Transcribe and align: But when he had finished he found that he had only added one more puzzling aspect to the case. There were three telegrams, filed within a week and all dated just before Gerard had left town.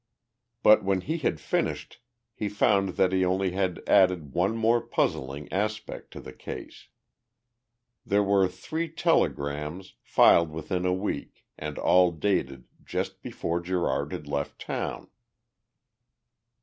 But 0.63 0.83
when 0.83 1.01
he 1.01 1.19
had 1.19 1.39
finished 1.39 1.99
he 2.33 2.49
found 2.49 2.95
that 2.97 3.11
he 3.13 3.19
had 3.21 3.27
only 3.31 3.53
added 3.55 4.33
one 4.33 4.57
more 4.57 4.81
puzzling 4.81 5.47
aspect 5.53 6.09
to 6.13 6.19
the 6.19 6.33
case. 6.33 6.87
There 8.03 8.23
were 8.23 8.47
three 8.47 8.89
telegrams, 8.89 9.93
filed 10.01 10.49
within 10.49 10.87
a 10.87 10.91
week 10.91 11.45
and 11.55 11.77
all 11.77 12.09
dated 12.11 12.63
just 12.83 13.21
before 13.21 13.61
Gerard 13.61 14.11
had 14.11 14.25
left 14.27 14.59
town. 14.59 15.07